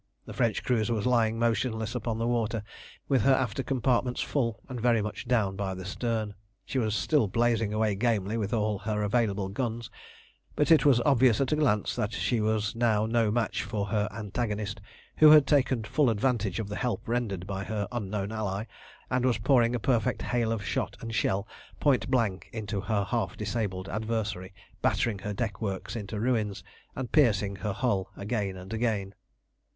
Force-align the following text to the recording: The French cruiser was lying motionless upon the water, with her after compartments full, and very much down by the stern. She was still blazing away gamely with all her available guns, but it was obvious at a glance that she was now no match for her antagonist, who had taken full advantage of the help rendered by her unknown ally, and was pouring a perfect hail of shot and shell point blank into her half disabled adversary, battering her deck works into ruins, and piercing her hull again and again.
The 0.25 0.33
French 0.33 0.63
cruiser 0.63 0.95
was 0.95 1.05
lying 1.05 1.37
motionless 1.37 1.93
upon 1.93 2.17
the 2.17 2.25
water, 2.25 2.63
with 3.07 3.21
her 3.21 3.35
after 3.35 3.61
compartments 3.61 4.19
full, 4.19 4.59
and 4.67 4.81
very 4.81 4.99
much 4.99 5.27
down 5.27 5.55
by 5.55 5.75
the 5.75 5.85
stern. 5.85 6.33
She 6.65 6.79
was 6.79 6.95
still 6.95 7.27
blazing 7.27 7.71
away 7.71 7.93
gamely 7.93 8.35
with 8.35 8.51
all 8.51 8.79
her 8.79 9.03
available 9.03 9.47
guns, 9.47 9.91
but 10.55 10.71
it 10.71 10.85
was 10.87 11.01
obvious 11.01 11.39
at 11.39 11.51
a 11.51 11.55
glance 11.55 11.95
that 11.95 12.13
she 12.13 12.39
was 12.41 12.75
now 12.75 13.05
no 13.05 13.29
match 13.29 13.61
for 13.61 13.85
her 13.89 14.09
antagonist, 14.11 14.81
who 15.17 15.29
had 15.29 15.45
taken 15.45 15.83
full 15.83 16.09
advantage 16.09 16.59
of 16.59 16.67
the 16.67 16.77
help 16.77 17.07
rendered 17.07 17.45
by 17.45 17.63
her 17.63 17.87
unknown 17.91 18.31
ally, 18.31 18.63
and 19.11 19.23
was 19.23 19.37
pouring 19.37 19.75
a 19.75 19.79
perfect 19.79 20.23
hail 20.23 20.51
of 20.51 20.65
shot 20.65 20.97
and 21.01 21.13
shell 21.13 21.47
point 21.79 22.09
blank 22.09 22.49
into 22.51 22.81
her 22.81 23.03
half 23.03 23.37
disabled 23.37 23.87
adversary, 23.87 24.51
battering 24.81 25.19
her 25.19 25.31
deck 25.31 25.61
works 25.61 25.95
into 25.95 26.19
ruins, 26.19 26.63
and 26.95 27.11
piercing 27.11 27.57
her 27.57 27.71
hull 27.73 28.09
again 28.17 28.57
and 28.57 28.73
again. 28.73 29.13